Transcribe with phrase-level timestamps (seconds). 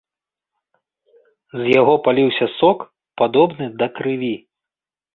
[1.61, 2.79] З яго паліўся сок,
[3.23, 4.35] падобны да крыві.